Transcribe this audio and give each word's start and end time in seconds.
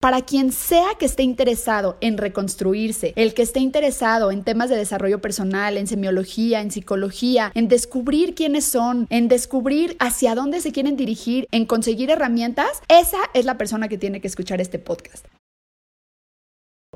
Para 0.00 0.22
quien 0.22 0.50
sea 0.50 0.94
que 0.98 1.04
esté 1.04 1.22
interesado 1.24 1.98
en 2.00 2.16
reconstruirse, 2.16 3.12
el 3.16 3.34
que 3.34 3.42
esté 3.42 3.60
interesado 3.60 4.30
en 4.30 4.44
temas 4.44 4.70
de 4.70 4.76
desarrollo 4.76 5.20
personal, 5.20 5.76
en 5.76 5.86
semiología, 5.86 6.62
en 6.62 6.70
psicología, 6.70 7.52
en 7.54 7.68
descubrir 7.68 8.34
quiénes 8.34 8.64
son, 8.64 9.06
en 9.10 9.28
descubrir 9.28 9.98
hacia 10.00 10.34
dónde 10.34 10.62
se 10.62 10.72
quieren 10.72 10.96
dirigir, 10.96 11.46
en 11.50 11.66
conseguir 11.66 12.08
herramientas, 12.08 12.80
esa 12.88 13.18
es 13.34 13.44
la 13.44 13.58
persona 13.58 13.88
que 13.88 13.98
tiene 13.98 14.22
que 14.22 14.28
escuchar 14.28 14.62
este 14.62 14.78
podcast. 14.78 15.26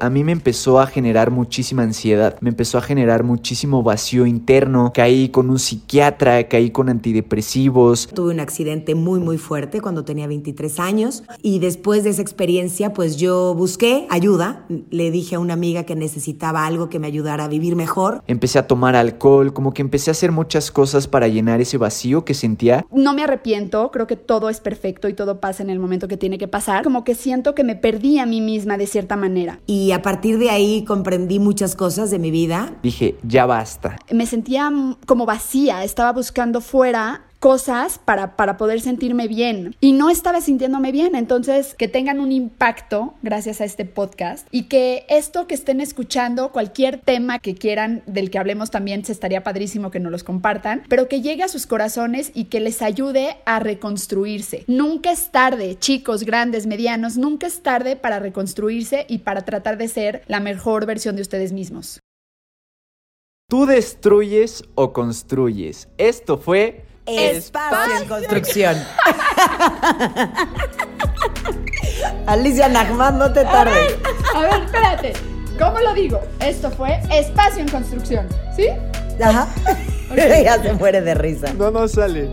A 0.00 0.10
mí 0.10 0.24
me 0.24 0.32
empezó 0.32 0.80
a 0.80 0.88
generar 0.88 1.30
muchísima 1.30 1.84
ansiedad, 1.84 2.36
me 2.40 2.48
empezó 2.48 2.78
a 2.78 2.80
generar 2.80 3.22
muchísimo 3.22 3.84
vacío 3.84 4.26
interno, 4.26 4.90
caí 4.92 5.28
con 5.28 5.50
un 5.50 5.60
psiquiatra, 5.60 6.48
caí 6.48 6.70
con 6.70 6.88
antidepresivos. 6.88 8.08
Tuve 8.08 8.34
un 8.34 8.40
accidente 8.40 8.96
muy 8.96 9.20
muy 9.20 9.38
fuerte 9.38 9.80
cuando 9.80 10.04
tenía 10.04 10.26
23 10.26 10.80
años 10.80 11.22
y 11.42 11.60
después 11.60 12.02
de 12.02 12.10
esa 12.10 12.22
experiencia 12.22 12.92
pues 12.92 13.18
yo 13.18 13.54
busqué 13.54 14.08
ayuda, 14.10 14.66
le 14.90 15.12
dije 15.12 15.36
a 15.36 15.38
una 15.38 15.54
amiga 15.54 15.84
que 15.84 15.94
necesitaba 15.94 16.66
algo 16.66 16.88
que 16.88 16.98
me 16.98 17.06
ayudara 17.06 17.44
a 17.44 17.48
vivir 17.48 17.76
mejor. 17.76 18.24
Empecé 18.26 18.58
a 18.58 18.66
tomar 18.66 18.96
alcohol, 18.96 19.52
como 19.52 19.72
que 19.72 19.82
empecé 19.82 20.10
a 20.10 20.12
hacer 20.12 20.32
muchas 20.32 20.72
cosas 20.72 21.06
para 21.06 21.28
llenar 21.28 21.60
ese 21.60 21.78
vacío 21.78 22.24
que 22.24 22.34
sentía. 22.34 22.84
No 22.90 23.14
me 23.14 23.22
arrepiento, 23.22 23.92
creo 23.92 24.08
que 24.08 24.16
todo 24.16 24.50
es 24.50 24.58
perfecto 24.58 25.08
y 25.08 25.14
todo 25.14 25.38
pasa 25.38 25.62
en 25.62 25.70
el 25.70 25.78
momento 25.78 26.08
que 26.08 26.16
tiene 26.16 26.36
que 26.36 26.48
pasar, 26.48 26.82
como 26.82 27.04
que 27.04 27.14
siento 27.14 27.54
que 27.54 27.62
me 27.62 27.76
perdí 27.76 28.18
a 28.18 28.26
mí 28.26 28.40
misma 28.40 28.76
de 28.76 28.88
cierta 28.88 29.14
manera. 29.14 29.60
Y 29.66 29.83
y 29.84 29.92
a 29.92 30.00
partir 30.00 30.38
de 30.38 30.48
ahí 30.48 30.82
comprendí 30.84 31.38
muchas 31.38 31.76
cosas 31.76 32.10
de 32.10 32.18
mi 32.18 32.30
vida. 32.30 32.74
Dije, 32.82 33.16
ya 33.22 33.44
basta. 33.44 33.98
Me 34.10 34.24
sentía 34.24 34.70
como 35.06 35.26
vacía, 35.26 35.84
estaba 35.84 36.12
buscando 36.12 36.62
fuera 36.62 37.26
cosas 37.44 38.00
para, 38.02 38.36
para 38.36 38.56
poder 38.56 38.80
sentirme 38.80 39.28
bien 39.28 39.76
y 39.78 39.92
no 39.92 40.08
estaba 40.08 40.40
sintiéndome 40.40 40.92
bien. 40.92 41.14
Entonces, 41.14 41.74
que 41.74 41.88
tengan 41.88 42.18
un 42.20 42.32
impacto 42.32 43.12
gracias 43.20 43.60
a 43.60 43.66
este 43.66 43.84
podcast 43.84 44.48
y 44.50 44.62
que 44.62 45.04
esto 45.10 45.46
que 45.46 45.54
estén 45.54 45.82
escuchando, 45.82 46.52
cualquier 46.52 47.00
tema 47.00 47.40
que 47.40 47.54
quieran 47.54 48.02
del 48.06 48.30
que 48.30 48.38
hablemos 48.38 48.70
también, 48.70 49.04
se 49.04 49.12
estaría 49.12 49.42
padrísimo 49.42 49.90
que 49.90 50.00
nos 50.00 50.10
los 50.10 50.24
compartan, 50.24 50.84
pero 50.88 51.06
que 51.06 51.20
llegue 51.20 51.42
a 51.42 51.48
sus 51.48 51.66
corazones 51.66 52.32
y 52.32 52.44
que 52.44 52.60
les 52.60 52.80
ayude 52.80 53.36
a 53.44 53.60
reconstruirse. 53.60 54.64
Nunca 54.66 55.12
es 55.12 55.30
tarde, 55.30 55.76
chicos, 55.78 56.22
grandes, 56.22 56.66
medianos, 56.66 57.18
nunca 57.18 57.46
es 57.46 57.62
tarde 57.62 57.94
para 57.94 58.20
reconstruirse 58.20 59.04
y 59.06 59.18
para 59.18 59.42
tratar 59.42 59.76
de 59.76 59.88
ser 59.88 60.22
la 60.28 60.40
mejor 60.40 60.86
versión 60.86 61.14
de 61.14 61.20
ustedes 61.20 61.52
mismos. 61.52 62.00
Tú 63.50 63.66
destruyes 63.66 64.64
o 64.74 64.94
construyes. 64.94 65.88
Esto 65.98 66.38
fue 66.38 66.86
Espacio 67.06 67.96
en 68.00 68.08
construcción. 68.08 68.76
Alicia 72.26 72.68
Nachman, 72.68 73.18
no 73.18 73.32
te 73.32 73.44
tardes. 73.44 73.96
A 74.34 74.40
ver, 74.40 74.62
espérate. 74.64 75.12
¿Cómo 75.58 75.78
lo 75.80 75.94
digo? 75.94 76.20
Esto 76.40 76.70
fue 76.70 77.00
espacio 77.10 77.62
en 77.62 77.68
construcción, 77.68 78.26
¿sí? 78.56 78.68
Ajá. 79.22 79.46
ya 80.16 80.62
se 80.62 80.72
muere 80.72 81.00
de 81.02 81.14
risa. 81.14 81.52
No 81.54 81.70
nos 81.70 81.92
sale. 81.92 82.30